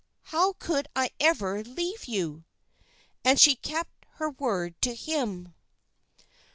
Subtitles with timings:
[0.33, 2.43] How could I ever leave you?'
[3.23, 5.53] "And she kept her word to him."